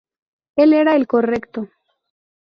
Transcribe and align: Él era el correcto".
Él 0.55 0.73
era 0.73 0.95
el 0.95 1.05
correcto". 1.05 1.67